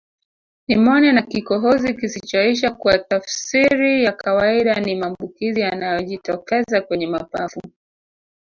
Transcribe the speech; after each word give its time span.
Nimonia 0.67 1.13
na 1.13 1.21
kikohozi 1.21 1.93
kisichoisha 1.93 2.71
kwa 2.71 2.99
tafsiri 2.99 4.03
ya 4.03 4.11
kawaida 4.11 4.75
ni 4.79 4.95
maambukizi 4.95 5.59
yanayojitokeza 5.59 6.81
kwenye 6.81 7.07
mapafu 7.07 7.61